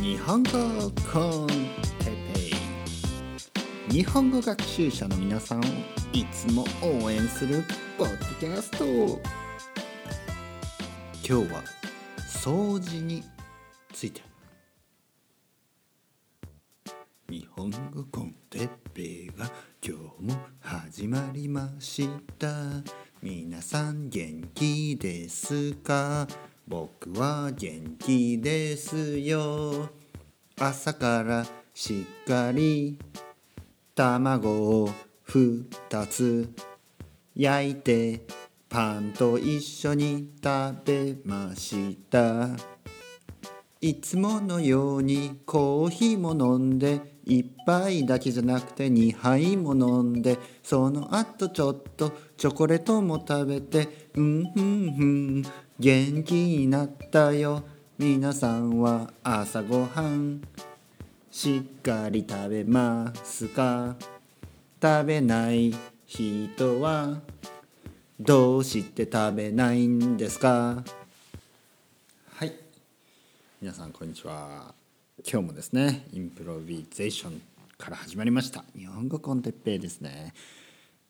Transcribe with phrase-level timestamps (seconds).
[0.00, 0.50] 日本語
[1.12, 1.46] コン
[1.98, 2.40] テペ
[3.90, 5.62] イ日本語学習者の皆さんを
[6.12, 7.64] いつも応援する
[7.96, 8.84] ポッドキャスト。
[11.26, 11.62] 今日は
[12.28, 13.24] 掃除に
[13.92, 14.22] ついて。
[17.28, 19.50] 日本語コンテペイが
[19.84, 22.08] 今日も始まりまし
[22.38, 22.48] た。
[23.20, 26.28] 皆さん元気ですか？
[26.68, 29.88] 僕は元気ですよ。
[30.60, 32.98] 朝からしっかり
[33.94, 34.90] 卵を
[35.28, 36.52] 2つ
[37.34, 38.20] 焼いて
[38.68, 42.77] パンと一緒に食べました。
[43.80, 55.42] いつものようにコーヒーも飲んで一杯だけじゃなくて2杯も飲んでその後ちょっとチョコレートも食べてうんふんふん
[55.78, 57.62] 元気になったよ。
[57.98, 60.40] 皆さんは朝ごはん
[61.30, 63.94] しっかり食べますか？
[64.82, 65.72] 食べない
[66.06, 67.20] 人は
[68.18, 70.82] どうして食べないんですか？
[73.60, 74.72] 皆さんこんにちは。
[75.28, 77.42] 今日もですねインプロビゼーション
[77.76, 78.64] から始まりました。
[78.76, 80.32] 日本語コンテッペイですね。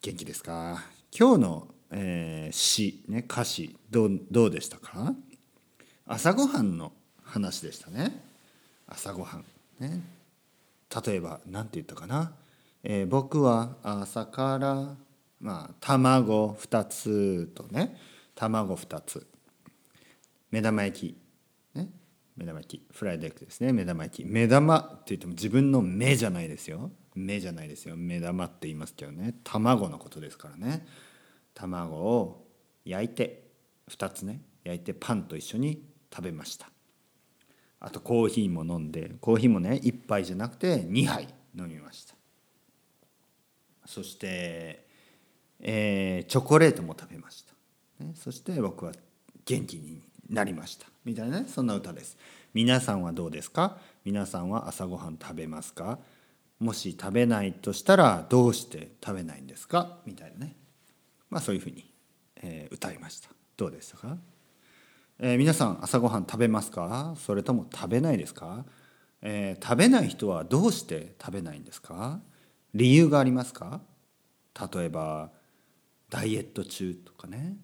[0.01, 0.83] 元気ですか？
[1.15, 5.13] 今日の、えー、詩ね歌詞どうどうでしたか？
[6.07, 6.91] 朝ごはんの
[7.23, 8.19] 話でしたね。
[8.87, 9.45] 朝ごはん
[9.79, 10.01] ね。
[11.07, 12.33] 例えば何て言ったかな、
[12.83, 14.97] えー、僕は朝から
[15.39, 17.95] まあ卵2つとね
[18.35, 19.27] 卵2つ。
[20.51, 21.28] 目玉焼き
[22.39, 22.86] 目玉焼き。
[22.94, 23.72] フライドエッグですね。
[23.72, 24.27] 目玉焼き。
[24.27, 26.92] 目玉って言っても自分の目じゃないですよ。
[27.14, 27.97] 目じゃないですよ。
[27.97, 29.34] 目玉って言いますけどね。
[29.42, 30.86] 卵のことですからね。
[31.53, 32.47] 卵を
[32.84, 33.50] 焼いて
[33.91, 34.41] 2つね。
[34.62, 35.83] 焼いてパンと一緒に
[36.14, 36.70] 食べました。
[37.81, 42.14] あとコーヒーも飲んでコーヒーもね1杯じゃなくて2杯飲みました。
[43.86, 44.86] そして、
[45.60, 48.93] えー、チョコレートも食べました、ね、そして僕は
[49.47, 50.87] 元気になりました。
[51.09, 52.19] みたいなねそんな歌です。
[52.53, 53.79] 皆さんはどうですか？
[54.05, 55.99] 皆さんは朝ごはん食べますか？
[56.61, 60.01] もし食べないとしたらどうして食べないんですか？
[60.05, 60.55] みたいなね。
[61.31, 61.91] まあそういうふうに、
[62.43, 63.31] えー、歌いました。
[63.57, 64.19] どうでしたか？
[65.19, 67.15] えー、皆さん朝ごはん食べますか？
[67.17, 68.67] それとも食べないですか、
[69.23, 72.21] えー、食べない人はどうして食べないんですか？
[72.75, 73.81] 理由がありますか？
[74.75, 75.31] 例えば
[76.11, 77.57] ダイエット中とかね。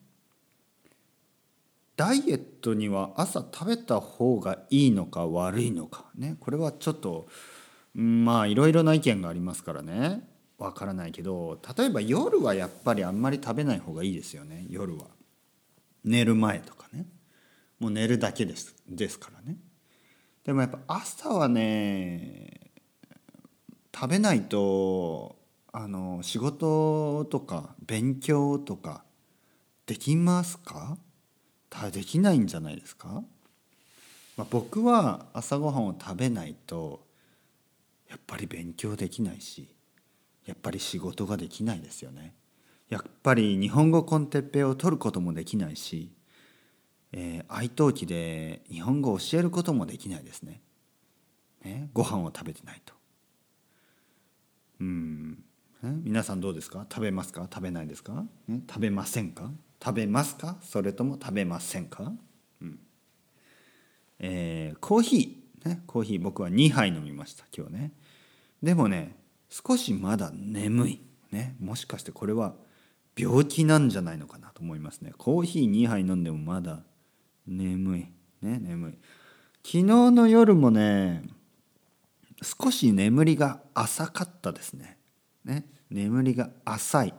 [1.96, 6.06] ダイエットには朝食べた方がいいのか悪いのか。
[6.16, 6.36] ね。
[6.40, 7.28] これはちょっと
[7.94, 10.28] まあいろいろな意見がありますからね。
[10.58, 14.66] わからないけど例えば夜はやっぱりあんまり食べない方がいいですよね。
[14.68, 15.06] 夜は。
[16.04, 17.06] 寝る前とかね。
[17.78, 18.74] もう寝るだけです。
[18.88, 19.58] ですからね。
[20.44, 22.72] でもやっぱ朝はね
[23.94, 25.36] 食べないと
[25.72, 29.04] あの仕事とか勉強とか
[29.86, 30.98] できますか？
[31.90, 33.22] できないんじゃないですか、
[34.36, 37.06] まあ、僕は朝ごはんを食べないと
[38.08, 39.68] やっぱり勉強できないし
[40.46, 42.34] やっぱり仕事ができないですよね。
[42.88, 46.12] やっぱり日本語コンテッペを取ることもできないし
[47.16, 50.60] えー、愛登記で日本語を教えることもできないですね。
[51.62, 52.92] ねご飯を食べてないと。
[54.80, 55.44] うん、
[56.02, 56.86] 皆さんどうですか？
[56.90, 57.42] 食べますか？
[57.42, 59.52] 食べないですか、ね、食べませんか？
[59.84, 60.56] 食べますか？
[60.62, 62.12] それとも食べませんか、
[62.62, 62.78] うん。
[64.18, 66.20] えー、コーヒー、ね、コーヒー。
[66.20, 67.92] 僕は2杯飲みました今日ね。
[68.62, 69.14] でもね
[69.50, 71.00] 少しまだ眠い、
[71.30, 72.54] ね、もしかしてこれは
[73.16, 75.12] 病気なんじゃないのかなと思いますね。
[75.18, 76.82] コーヒー2杯飲んでもまだ
[77.46, 78.00] 眠い。
[78.40, 78.92] ね眠い。
[79.62, 81.24] 昨日の夜もね
[82.42, 84.98] 少し眠りが浅かったですね。
[85.44, 87.14] ね眠りが浅い。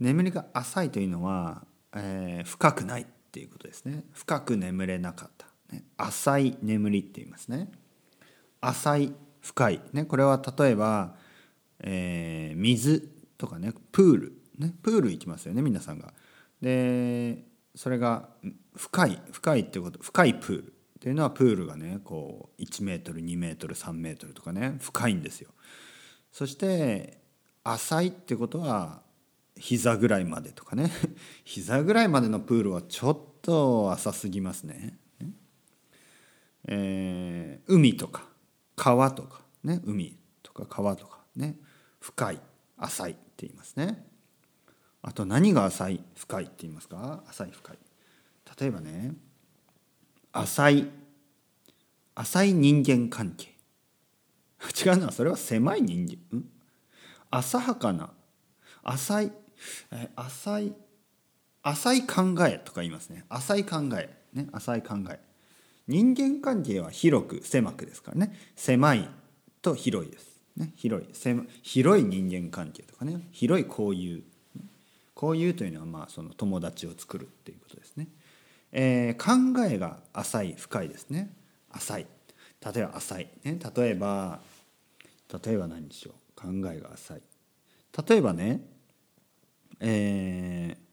[0.00, 4.04] 眠りが浅いというのは、えー、深くないっていうことですね。
[4.12, 7.70] 深く眠れなかった、ね、浅い眠りって言いますね。
[8.60, 11.16] 浅い深い、ね、これは例えば、
[11.80, 13.72] えー、水とかね。
[13.92, 16.12] プール、ね、プール行きますよね皆さんが。
[16.60, 17.44] で
[17.74, 18.28] それが
[18.76, 20.70] 深い深いっていうこと深いプールっ
[21.00, 24.76] ていうのはプールがねこう1メートル2メートル3メートルとかね。
[24.80, 25.50] 深いんですよ。
[26.32, 27.18] そして
[27.62, 29.02] 浅いってことは
[29.56, 30.90] 膝ぐらいまでとかね。
[31.44, 34.98] 膝ぐらいまでのプールはちょっと浅すぎますね。
[36.66, 38.26] えー、海とか
[38.74, 41.58] 川とかね海とか川とかね
[42.00, 42.40] 深い
[42.78, 44.06] 浅いって言いますね。
[45.02, 47.22] あと何が浅い深いって言いますか？
[47.28, 47.78] 浅い深い。
[48.58, 49.14] 例えばね
[50.32, 50.90] 浅い
[52.14, 53.54] 浅い人間関係。
[54.84, 56.44] 違うなそれは狭い人間。
[57.30, 58.14] 浅はかな。
[58.82, 59.32] 浅い
[59.92, 60.74] え浅い
[61.62, 63.24] 浅い考えとか言いますね。
[63.28, 64.10] 浅い考え。
[64.34, 65.18] ね浅い考え。
[65.88, 68.38] 人間関係は広く狭くですからね。
[68.54, 69.08] 狭い
[69.62, 70.40] と広いです。
[70.56, 71.08] ね広い。
[71.14, 73.28] 狭広い人間関係とかね。
[73.32, 74.22] 広い交友。
[75.16, 78.08] 交友というのはまあその友達を作るっていうことですね、
[78.72, 81.32] えー、考えが浅い深いですね。
[81.70, 82.06] 浅い。
[82.74, 84.40] 例えば浅い、ね、例えば
[85.44, 86.12] 例えば何でしょう。
[86.34, 87.22] 考えが浅い。
[88.06, 88.60] 例えばね
[89.80, 90.84] えー、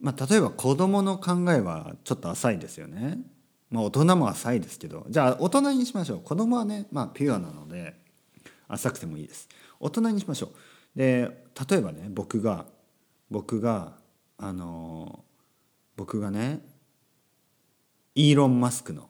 [0.00, 3.18] まあ、例えば子どもの考えはちょっと浅いですよね。
[3.70, 5.06] まあ、大人も浅いですけど。
[5.08, 6.20] じゃあ大人にしましょう。
[6.20, 7.94] 子供はね、まあ、ピュアなので
[8.68, 9.48] 浅くてもいいです。
[9.80, 10.50] 大人にしましょう。
[10.98, 12.66] で例えばね僕が
[13.30, 13.96] 僕が
[14.36, 15.24] あの
[15.96, 16.60] 僕がね
[18.14, 19.08] イーロン・マスクの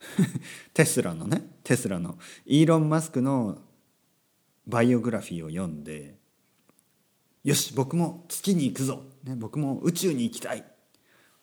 [0.72, 3.58] テスラのねテスラのイーロン・マスクの
[4.66, 6.16] バイオグラフィーを読んで
[7.44, 10.64] よし僕も月に行くぞ、ね、僕も宇宙に行きたい。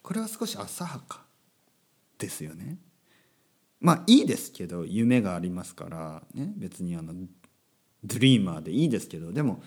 [0.02, 1.26] これは少し浅はか
[2.18, 2.80] ですよね。
[3.80, 7.14] まあいいですけど夢がありますから、ね、別にあの
[8.04, 9.62] ドリーマーでいいですけどでも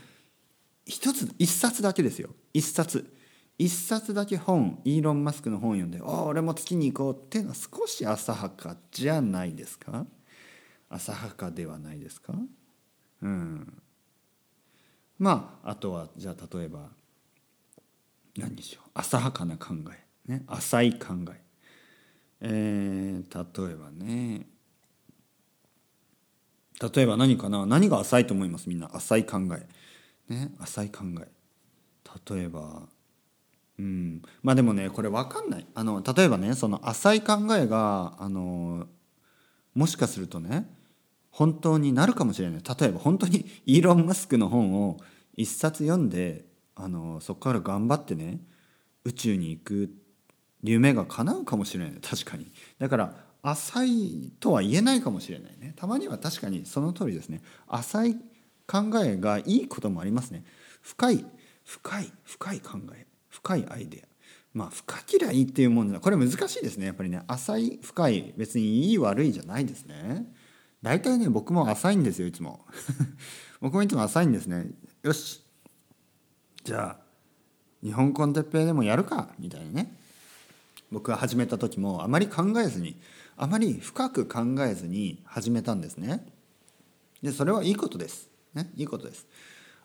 [0.84, 2.30] 一つ一冊だけですよ。
[2.52, 3.12] 一冊。
[3.56, 10.06] 一冊だけ本イーロン・マスクの本読んで「ああ俺も月に行こう」っていうのは少し浅はかじゃないですか？
[10.88, 12.34] 浅はかではないですか？
[13.22, 13.80] うん。
[15.18, 16.88] まああとはじゃあ例えば
[18.36, 18.90] 何でしょう。
[18.94, 19.74] 浅はかな考
[20.26, 21.40] え、ね、浅い考え。
[22.40, 24.46] えー、例えばね。
[26.94, 27.64] 例えば何かな。
[27.64, 28.68] 何が浅いと思います？
[28.68, 28.90] みんな。
[28.92, 29.68] 浅い考え。
[30.32, 30.52] ね。
[30.58, 31.28] 浅い考え。
[32.34, 32.82] 例えば
[33.78, 34.22] うん。
[34.42, 35.66] まあでもねこれ分かんない。
[35.74, 38.88] あの例えばねその浅い考えがあの
[39.74, 40.68] もしかするとね
[41.34, 42.62] 本当になるかもしれない。
[42.62, 44.98] 例えば本当に イーロン・マスクの本を
[45.36, 46.46] 一冊読んで
[46.76, 48.40] あのそこから頑張ってね
[49.04, 49.92] 宇宙に行く
[50.62, 51.94] 夢が叶うかもしれない。
[52.00, 52.52] 確かに。
[52.78, 55.72] だから浅いとは言えないかもしれないね。
[55.74, 57.42] たまには確かにその通りですね。
[57.66, 58.14] 浅い
[58.68, 60.44] 考えがいいこともありますね。
[60.82, 61.26] 深い
[61.64, 63.08] 深い深い考え。
[63.28, 64.08] 深いアイデア。
[64.56, 66.86] まあ深嫌いっていうものだこれ難しいですね。
[66.86, 70.32] やっぱりね浅い深い別にいい悪いじゃないですね。
[70.84, 72.66] 大体ね僕も浅いんですよいつも。
[73.62, 74.66] 僕もいつも浅いんですね。
[75.02, 75.42] よし。
[76.62, 77.04] じゃあ
[77.82, 79.98] 日本コンテッペイでもやるかみたいなね。
[80.92, 83.00] 僕が始めた時もあまり考えずに
[83.38, 86.26] あまり深く考えずに始めたんですね。
[87.22, 89.26] でそれはいいことです、ね、いいことです。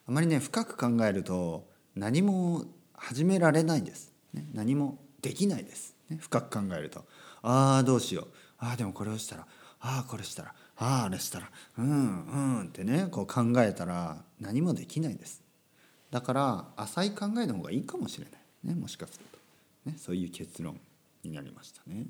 [0.05, 1.65] あまりね深く考えると
[1.95, 7.05] 何も始められないです、ね、何もできないです、ね、深く考えると。
[7.41, 8.27] ああどうしよう。
[8.57, 9.47] ああでもこれをしたら
[9.79, 15.43] ああこれしたらああれしたらうんうんってねこう考えたら何もできないです。
[16.09, 18.39] だから浅い考えの方がいいかもしれない。
[18.63, 19.25] ねもしかする
[19.85, 20.79] と、ね、そういう結論
[21.23, 22.07] になりましたね。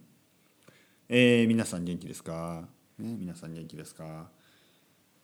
[1.10, 2.68] えー、皆さん元気ですか、
[3.00, 4.30] ね、皆さん元気ですか？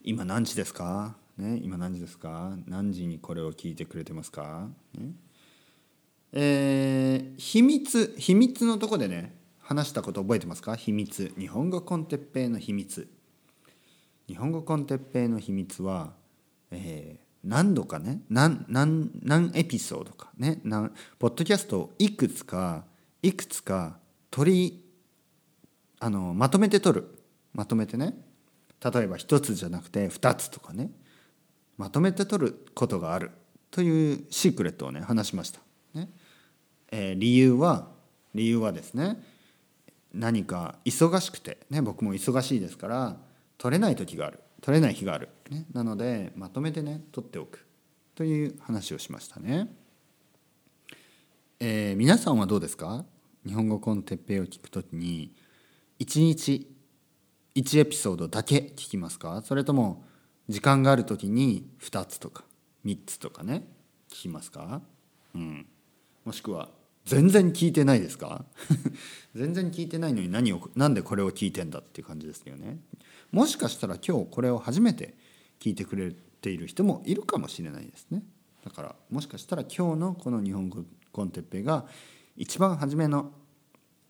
[0.01, 2.57] 今何時ですか、ね、今何時ですか？
[2.67, 4.67] 何時にこれを聞いてくれてますか、
[4.97, 5.11] ね。
[6.33, 10.75] えー、秘密秘密のとこでね話したこと覚えてますか？
[10.75, 11.31] 秘密。
[11.37, 13.07] 日本語コンテッペイの秘密。
[14.27, 16.13] 日本語コンテッペイの秘密は、
[16.71, 22.85] えー、何度かね何何何エピソードかね何ポッドキャストをいくつか
[23.21, 23.97] いくつか
[24.31, 24.85] 取り
[25.99, 27.07] あのまとめて取る。
[27.53, 28.13] まとめてね。
[28.83, 30.91] 例えば1つじゃなくて2つとかね。
[31.77, 33.31] まとめて取ることがある。
[33.71, 35.59] というシークレットをね話しました。
[35.93, 36.09] ね。
[36.91, 37.87] えー、理由は
[38.33, 39.23] 理由はですね。
[40.13, 43.17] 何か忙しくて、ね、僕も忙しいですから
[43.57, 44.39] 取れない時がある。
[44.61, 47.65] 取れない日がある、ね、なのでまとめてね取っておく。
[48.15, 49.69] という話をしましたね。
[51.59, 53.05] えー、皆さんはどうですか？
[53.45, 55.33] 日本語コンテッペイを聞くときに
[55.99, 56.67] 1日
[57.55, 59.41] 1エピソードだけ聞きますか？
[59.43, 60.03] それとも
[60.49, 62.43] 時間がある時に2つとか
[62.85, 63.67] 3つとかね
[64.09, 64.81] 聞きますか、
[65.33, 65.65] うん、
[66.23, 66.69] もしくは
[67.05, 68.45] 全然聞いてないですか？
[69.35, 72.79] 全然聞いてないのに何を何でこれを聞いてんだっていう感じですよね。
[73.31, 75.15] もしかしたら今日これを初めて
[75.59, 78.23] 聞いてくれている人もいるかもしれないですね。
[78.63, 81.85] だからもしかしたら今日のこの日本語コンテッペイが
[82.35, 83.31] 一番初めの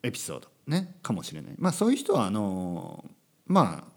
[0.03, 1.55] エピソードねかもしれない。
[1.57, 3.03] まあそういう人はあの
[3.47, 3.95] まあ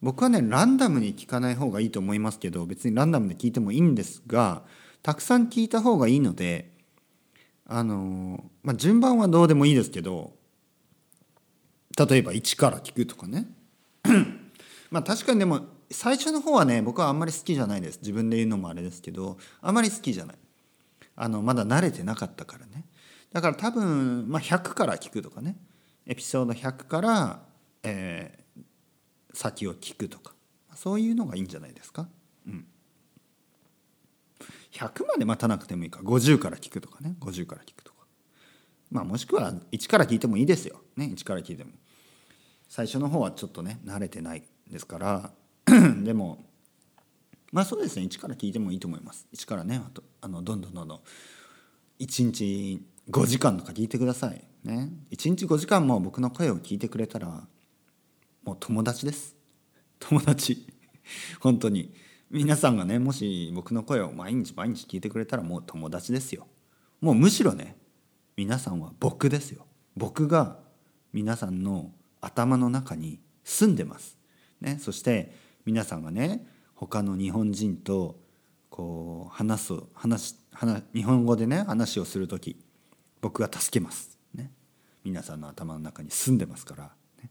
[0.00, 4.62] 僕はねランダムに聞かない方がいいと思いますけど別にランダムで聞いてもいいんですが
[5.02, 6.72] たくさん聞いた方がいいので
[7.68, 10.32] あのまあ順番はどうでもいいですけど
[11.96, 13.46] 例えば1から聞くとかね。
[14.90, 17.98] まあ確かにでも最初の方はね僕はあんまり好きじゃないです。
[18.00, 20.36] 自分で言うのもあれですけどあまり好きじゃない。
[21.14, 22.84] あのまだ慣れてなかったからね。
[23.32, 25.56] だから多分、まあ、100から聞くとかね。
[26.06, 27.42] エピソード100から、
[27.82, 28.62] えー、
[29.34, 30.32] 先を聞くとか。
[30.74, 32.08] そういうのがいいんじゃないですか。
[34.72, 36.00] 100まで待たなくてもいいか。
[36.00, 37.16] 50から聞くとかね。
[37.20, 37.98] 50から聞くとか。
[38.90, 41.70] まあもしくは1から聞いてもいいですよ、ね、1から聞いても。
[42.68, 45.30] 最初の方はちょっとね慣れてないですから。
[46.02, 46.44] でも
[47.52, 48.04] まあそうですね。
[48.04, 49.26] 1から聞いてもいいと思います。
[49.34, 51.00] 1からねあとあのどんどんどんどん。
[52.00, 54.44] 1日5時間とか聞いてください。
[54.64, 54.90] ね。
[55.10, 57.46] 1日5時間も僕の声を聞いてくれたら
[58.44, 59.34] もう友達です。
[59.98, 60.66] 友達。
[61.40, 61.92] 本当に。
[62.30, 66.46] 皆さんがねもし僕の声を毎日毎日聞いてくれたらもう友達ですよ。
[67.00, 67.76] もうむしろね
[68.36, 69.66] 皆さんは僕ですよ。
[69.96, 70.58] 僕が
[71.12, 74.18] 皆さんの頭の中に住んでます、
[74.60, 75.32] ね、そして
[75.64, 78.20] 皆さんがね他の日本人と
[78.68, 82.60] こう話す話話日本語でね話をする時
[83.20, 84.52] 僕が助けます、ね、
[85.02, 86.92] 皆さんの頭の中に住んでますから
[87.22, 87.30] 「ね、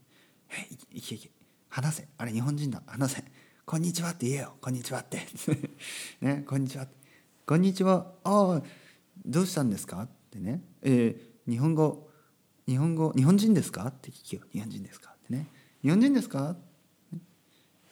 [0.92, 1.30] いけいけ。
[1.68, 2.08] 話せ。
[2.16, 2.82] あれ日本人だ。
[2.86, 3.24] 話せ。
[3.70, 4.12] こんにちは。
[4.12, 4.54] って言えよ。
[4.62, 5.26] こんにちはって。
[6.22, 6.42] ね。
[6.48, 6.88] こんにちは。
[7.44, 8.14] こんにちは。
[8.24, 8.62] ああ
[9.26, 10.04] どうしたんですか？
[10.04, 12.10] ってね、えー、日本語。
[12.66, 13.12] 日本語。
[13.12, 13.86] 日本人ですか？
[13.88, 14.42] って聞きよ。
[14.52, 15.10] 日本人ですか？
[15.10, 15.48] ってね。
[15.82, 16.56] 日本人ですか、
[17.12, 17.20] ね、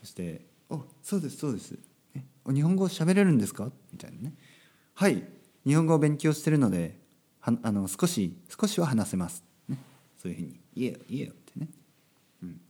[0.00, 1.72] そして「おそうですそうです」
[2.16, 3.70] ね、日本語喋れるんですか？
[3.92, 4.34] みたいなね
[4.96, 5.28] 「はい。
[5.66, 6.98] 日本語を勉強してるので
[7.40, 9.76] はあの少し少しは話せます」ね、
[10.16, 10.98] そういうふうに言えよ。
[11.10, 11.32] 言えよ。
[11.34, 11.68] ってね、
[12.44, 12.60] うん。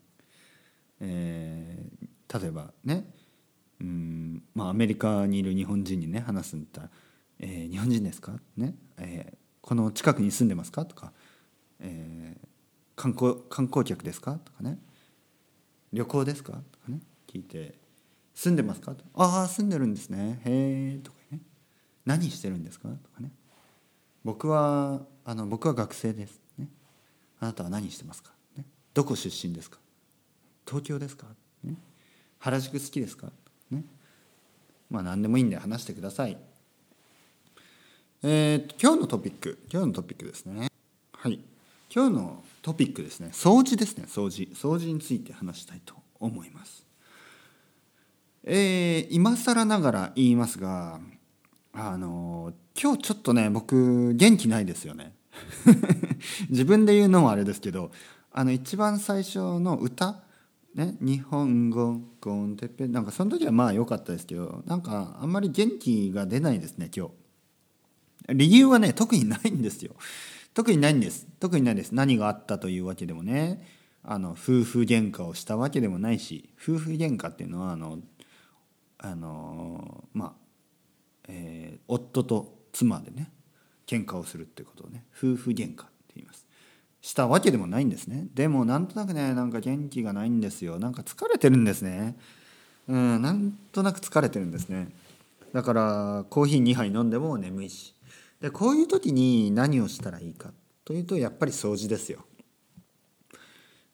[0.99, 3.13] えー、例えばね
[3.81, 6.91] うんまあアメリカにいる日本人にね話すんだったら
[7.39, 11.13] 「えー、日本人ですか?」ね、えー「この近くに住んでますか?」とか、
[11.81, 12.47] えー
[12.97, 14.79] 「観光観光客ですか?」とかね
[15.93, 17.79] 「旅行ですか?」とかね聞いて
[18.35, 21.41] 「住んでますか?」と「ああ住んでるんですねへえ」とかね
[22.07, 23.31] 「何してるんですか?」とかね
[24.25, 26.69] 僕はあの僕は学生です、ね、
[27.39, 28.65] あなたは何してますか、ね、
[28.95, 29.79] どこ出身ですか
[30.67, 31.29] 東京ですか、
[31.63, 31.77] ね、
[32.47, 33.27] 原宿好きですか、
[33.73, 33.83] ね、
[34.89, 36.37] まあ何でもいいんで話してください。
[38.23, 40.69] えー、今日のトピック今日のトピックですね。
[41.13, 41.41] はい。
[41.93, 43.31] 今日のトピックですね。
[43.33, 44.49] 掃除ですね掃除。
[44.55, 46.87] 掃除について話したいと思います。
[48.45, 51.01] えー、今更ながら言いますが
[51.73, 55.17] あの今日ちょっとね僕元気ないですよね。
[56.49, 57.91] 自分で言うのもあれですけど
[58.31, 60.23] あの一番最初の歌
[60.77, 67.13] ね、日本語コンテッペなんかその時はまあ良かったですけどなんかあんまり元気が出ないですね今日。
[68.35, 69.97] 理由はね特にないんですよ。
[70.53, 71.27] 特にないんです。
[71.41, 71.93] 特にないです。
[71.93, 73.67] 何があったというわけでもね。
[74.03, 77.99] あの夫婦喧嘩をしたわけでもないし夫婦喧嘩っていうのはあの
[78.99, 80.33] あのまあ
[81.29, 83.33] えー、夫と妻でね
[83.87, 86.46] 喧嘩をするっていうことをね夫婦喧嘩って言います。
[87.07, 88.27] したわけでもないんですね。
[88.35, 90.81] でもなんとなくねなんか元気がないんですよ。
[90.81, 92.17] なんか疲れてるんですね。
[92.89, 94.89] うんなんとなく疲れてるんですね。
[95.53, 97.95] だからコーヒー2杯飲んでも眠いし。
[98.41, 100.51] でこういう時に何をしたらいいか
[100.85, 102.25] というとやっぱり掃除ですよ。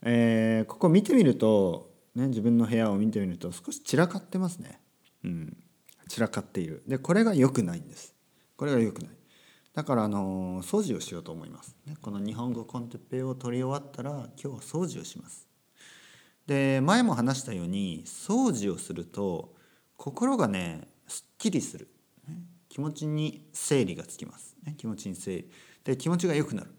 [0.01, 4.81] えー、ここ見てみると、ね、自分の部屋を見てみると少し散らかってますね、
[5.23, 5.57] うん、
[6.09, 6.83] 散らかっている。
[6.89, 8.15] でこれが良くないんです。
[8.57, 9.11] これが良くない。
[9.75, 15.49] だからあの掃除をしようと思います、この日本語コンテッペを取り終わったら今日は掃除をします。
[16.47, 19.55] で前も話したように掃除をすると
[19.97, 21.89] 心がねすっきりする、
[22.69, 25.51] 気持ちに整理がつきます、ね、気持ちに整理。
[25.85, 26.71] で気持ちが良くなる、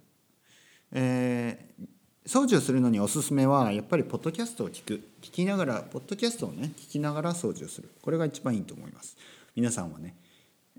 [0.92, 5.02] えー、掃除をするのにおすすめはやっぱりポッドキャストを聞く。
[5.22, 7.90] 聞きながらポッドキャストをね聞きながら掃除をする。
[8.02, 9.18] これが一番いいと思います。
[9.56, 10.16] 皆さんはね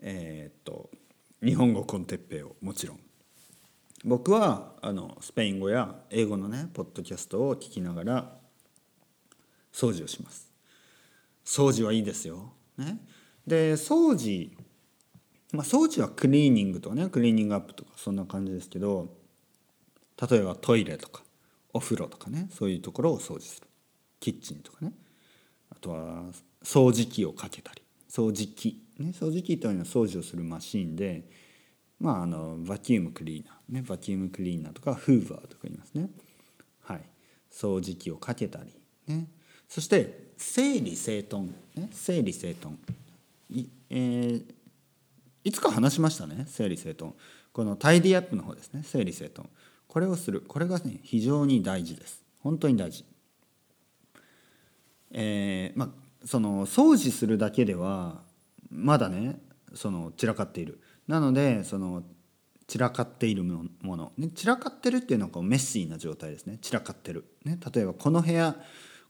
[0.00, 0.90] えー、っと
[1.44, 3.00] 日本語コンテッペをもちろん。
[4.02, 8.32] 僕はあのスペイン語や英語のねポッドキャストを聞きながら
[9.72, 10.50] 掃除をします。
[11.44, 12.98] 掃除はいいですよ、ね、
[13.46, 14.56] で掃除
[15.52, 19.12] まあ掃除はクリーニングとかねクリーニングアップとかそんな感じですけど
[20.30, 21.22] 例えばトイレとか
[21.74, 23.66] お風呂とかねそういうところを掃除する。
[24.18, 24.92] キッチンとかね。
[25.70, 26.22] あとは
[26.62, 27.82] 掃除機をかけたり
[28.14, 31.24] 掃除機、ね、掃除機というのは掃除をするマシンで
[31.98, 36.10] まああのバキュームクリーナーねバキュームクリーナーとかフーバーとか言いますね。
[36.82, 37.00] はい。
[37.50, 38.74] 掃除機をかけたり
[39.06, 39.26] ね。
[39.68, 41.88] そして整理整頓ね。
[41.92, 42.76] 整理整頓。
[43.50, 44.44] い,、えー、
[45.44, 47.14] いつか話しましたね整理整頓。
[47.52, 49.48] このタイディアップの方ですね整理整頓。
[49.88, 50.40] これをする。
[50.40, 52.22] これがね非常に大事です。
[52.40, 53.04] 本当に大事。
[55.12, 58.23] えー、まあその掃除するだけでは
[58.74, 59.40] まだね
[59.74, 60.80] その散らかっている。
[61.06, 62.02] なのでその
[62.66, 66.58] 散らかっているもの、ね、散らかってるっていうのはこうメッシーな状態ですね。
[66.60, 68.56] 散らかってる、ね、例えばこの部屋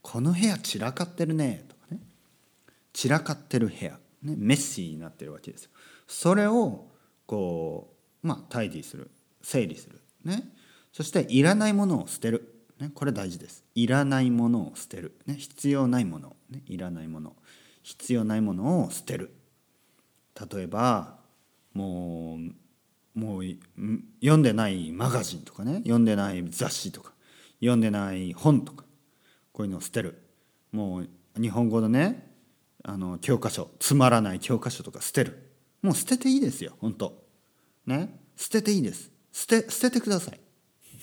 [0.01, 2.01] この部屋散らかってるねとかね。
[2.93, 5.69] 散らかってる部屋、ね、メッシーになってるわけですよ。
[6.07, 6.87] それを
[7.25, 7.93] こ
[8.23, 9.09] うまあタイディする。
[9.41, 10.01] 整理する。
[10.23, 10.43] ね。
[10.91, 13.63] そしていらないものを捨てる、ね、これ大事です。
[13.75, 17.35] いらないものを捨てる、ね、必要ないもの、ね、いらないもの。
[17.83, 19.31] 必要ないものを捨てる。
[20.53, 21.15] 例えば
[21.73, 22.37] も
[23.15, 23.43] うもう
[24.19, 27.13] 読んでないマガジンとかね読んでない雑誌とか
[27.59, 28.83] 読んでない本とか
[29.53, 30.21] こういうのを捨てる。
[30.71, 31.09] もう
[31.41, 32.29] 日本語のね
[32.83, 35.51] あの教科書つまらない教科書とか捨てる。
[35.81, 37.23] もう捨てていいですよ本当。
[37.85, 38.19] ね？
[38.35, 39.11] 捨てていいです。
[39.31, 40.39] 捨て捨ててください。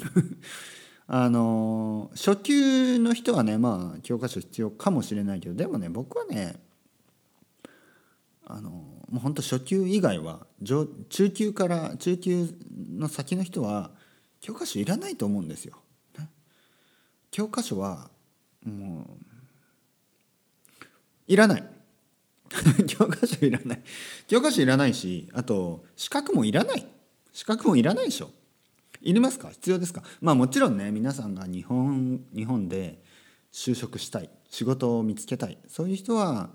[1.06, 6.60] あの初級の人はねまあ教科書必要かもしれないけどでもね僕はね
[8.46, 10.46] あのもう本当初級以外は
[11.10, 12.48] 中級から中級
[12.96, 13.90] の先の人は
[14.40, 15.76] 教科書いらないと思うんですよ。
[16.18, 16.30] ね、
[17.30, 18.10] 教科書は
[18.64, 19.24] もう
[21.28, 21.64] いらない。
[22.88, 23.82] 教科書いらない。
[24.26, 26.86] 教科書いらないしあと資格もいらない。
[27.34, 28.30] 資格もいらないでしょ。
[29.02, 29.50] いりますか？
[29.50, 30.02] 必要ですか？
[30.22, 33.02] まあもちろんね皆さんが日本日本で
[33.52, 34.30] 就職したい。
[34.48, 35.58] 仕事を見つけたい。
[35.68, 36.50] そういう人は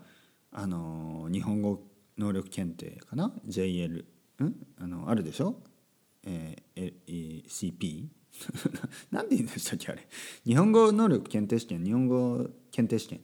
[0.52, 1.84] あの日本語
[2.18, 4.06] 能力検定かな？JL
[4.44, 4.56] ん？
[4.80, 5.62] あのあるでしょ、
[6.24, 8.08] えー、え CP
[9.12, 10.08] なんで言うんでしたっけあれ？
[10.46, 11.84] 日本語能力検定試験？
[11.84, 13.22] 日本語検定試験？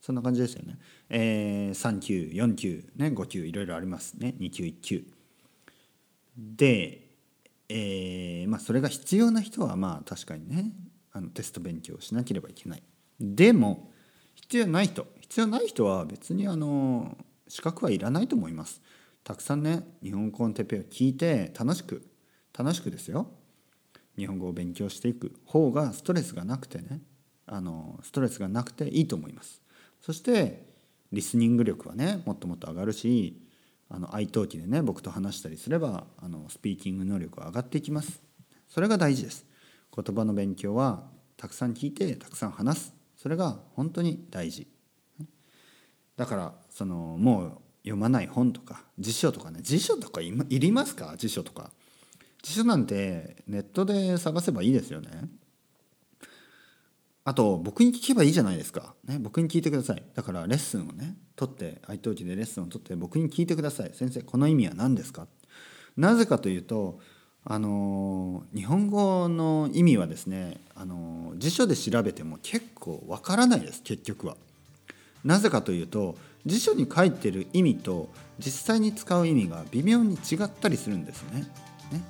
[0.00, 0.78] そんな感じですよね、
[1.08, 4.34] えー、3級4級ね5級いろいろありますね。
[4.38, 5.04] 2級1級
[6.36, 7.08] で、
[7.68, 10.72] えー、まあそれが必要な人はまあ確かにね
[11.12, 12.82] あのテスト勉強しなければいけない。
[13.20, 13.90] でも
[14.34, 15.06] 必要ない人。
[15.20, 17.16] 必要ない人は別にあの
[17.48, 18.80] 資格はいらないと思います。
[19.24, 22.06] たくさんね日本語コンテペを聞いて楽しく
[22.56, 23.30] 楽しくですよ。
[24.16, 27.00] 日本語を勉強していく方がストレスがなくてね
[27.46, 29.62] あのストレスがなくていいと思います。
[30.00, 30.66] そして
[31.12, 33.40] リスニング力はねもっともっと上がるし
[33.88, 38.20] あの愛登記でね僕と話したりすればあのスピーキング能力は上がっていきます。
[38.68, 39.46] それが大事です。
[39.94, 41.04] 言葉の勉強は
[41.36, 42.94] たくさん聞いてたくさん話す。
[43.16, 44.66] それが本当に大事。
[46.16, 47.52] だからそのもう
[47.84, 51.14] 読まない本とか辞書とかね辞書とかいりますか？
[51.16, 51.70] 辞書とか。
[52.42, 55.08] 辞書なんてネットで探せばいいですよね。
[57.24, 60.02] あと僕に聞けばいいじゃないですか、ね、僕に聞いてください。
[60.14, 63.92] だからレッスンをね取って愛登記でレッスンを取って僕に聞いてください。
[63.94, 65.26] 先生この意味は何ですか？
[65.96, 67.00] なぜかというと
[67.42, 74.36] あの日本語の意味はですねあの辞書で調べても結構わからないです結局は。
[75.24, 81.40] なぜかというと辞書に書いてる意味と実際に使う意味が微妙に違ったりするんですね。
[81.40, 82.02] ね。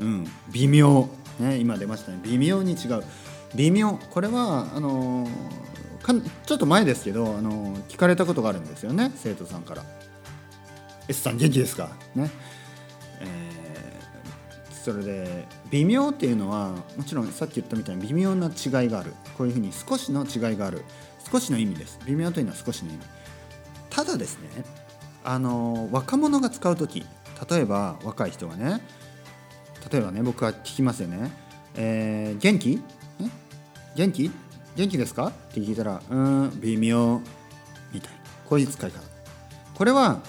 [0.00, 1.08] うん、微妙、
[1.40, 2.20] ね、今出ましたね。
[2.22, 3.02] 微妙に違う。
[3.54, 3.98] 微妙。
[4.10, 5.26] これはあの
[6.02, 9.82] かちょっと前ですけど、あの聞かれたことがあるんですよね生徒さんから
[11.08, 12.30] 「S さん元気ですか?」ね、
[13.20, 19.14] えー、それで微妙っていうのはもちろんさっき言ったみたいに微妙な違いがある。
[19.36, 20.84] こういうふうに少しの違いがある。
[21.30, 21.98] 少しの意味です。
[22.06, 23.00] 微妙というのは少しの意味。
[24.06, 24.48] ただですね
[25.24, 27.04] あの若者が使う時
[27.50, 28.80] 例えば若い人がね
[29.90, 31.30] 例えばね僕は聞きますよね
[31.74, 32.82] 「えー、元気？
[33.96, 34.30] 元気？
[34.76, 37.20] 元気ですか?」って聞いたら「うん微妙」
[37.92, 38.16] みたいな。
[38.48, 39.00] こういう使い方。
[39.74, 40.20] これは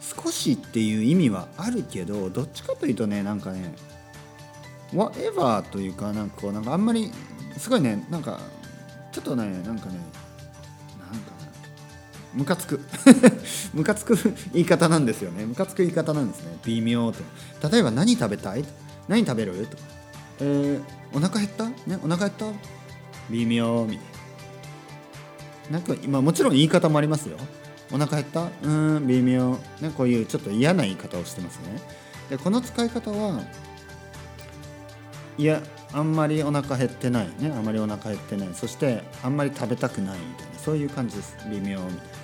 [0.00, 3.74] 少しっていう意味はあるけどどっちかというとねなんかね
[4.92, 7.10] whatever というかなんかこうなんかあんまり
[7.58, 8.38] すごいねなんか
[9.12, 9.98] ちょっとねなんかね
[12.34, 12.80] ムカつく。
[13.72, 14.16] ムカつく
[14.52, 15.46] 言い方なんですよね。
[15.46, 16.58] ムカつく言い方なんですね。
[16.64, 17.20] 微妙と。
[17.70, 18.64] 例えば何食べたい？
[19.08, 19.66] 何食べる？
[19.66, 19.82] とか。
[20.40, 20.80] えー、
[21.16, 21.66] お腹減った？
[21.66, 22.46] ねお腹減った？
[23.30, 24.06] 微妙みたい
[25.70, 25.78] な。
[25.78, 27.36] なんか今もちろん言い方もありますよ。
[27.92, 28.48] お腹減った？
[28.62, 28.68] う
[29.00, 29.58] ん微妙。
[29.80, 31.80] ねこういうちょっと嫌な言い方をしてますね。
[32.30, 33.42] でこの使い方は
[35.38, 37.28] いやあんまりお腹減ってない。
[37.38, 38.48] ねあんまりお腹減ってない。
[38.54, 40.58] そしてあんまり食べたくないみたいな。
[40.58, 41.36] そういう感じです。
[41.50, 42.23] 微妙みたいな。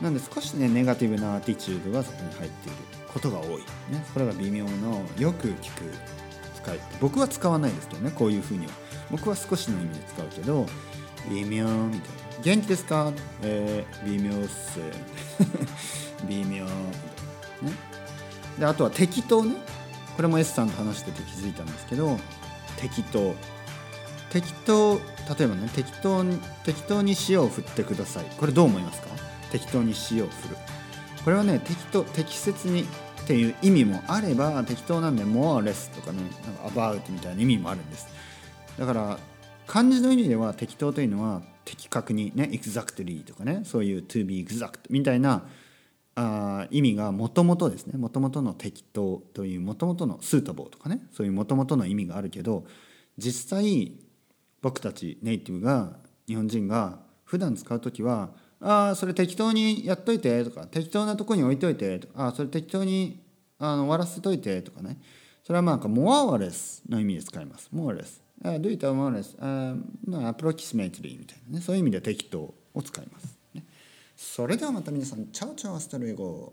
[0.00, 2.76] なんで少しねネガティブなアティチュードがそこに入っている
[3.12, 3.48] ことが多い、
[3.90, 5.92] ね、これが微妙のよく聞く
[6.56, 8.72] 使い僕は使わないですけどねこういうふうには。
[9.10, 10.66] 僕は少しの意味で使うけど
[11.30, 12.42] 微妙みたいな。
[12.42, 13.12] 元気ですか？
[13.42, 14.78] えー、微妙っす。
[16.28, 16.66] 微妙みたいな。
[16.68, 17.76] ね。
[18.58, 19.56] であとは適当ね。
[20.16, 22.18] これも S さんと話してて気づいたんですけど
[22.76, 23.34] 適当。
[24.30, 25.00] 適当
[25.38, 26.22] 例えばね適当
[26.64, 28.26] 適当に塩を振ってください。
[28.36, 29.08] これどう思いますか？
[29.50, 30.56] 適当に塩を振る。
[31.24, 32.86] これはね適当適切にっ
[33.26, 36.22] ていう意味もあれば適当なんで more less とかね
[36.62, 38.08] なんか about みたいな意味もあるんです。
[38.78, 39.18] だから
[39.66, 45.42] 漢字の意味では適当というのは的確にね exactly とかねそういう to be exact みたいな
[46.14, 52.64] あ意味がもともとですねもともとの適当というもともとのスータボーとかねそういうもともとの意味があるけど
[53.18, 53.92] 実際
[54.62, 55.92] 僕たちネイティブが
[56.26, 63.20] 日本人が普段使う時は「ああそれ適当にやっといて」とか「適当なとこに置いといて」とか「ああそれ適当に
[63.58, 65.00] あの終わらせといて」とかね
[65.44, 67.68] それはまあ「more or less」の意味で使います。
[67.72, 71.60] more or less uh, do it more or less、uh, approximately みたいなね。
[71.60, 73.64] そういう意味で適当を使います、ね、
[74.16, 76.52] それではまた皆さん ciao ciao hasta luego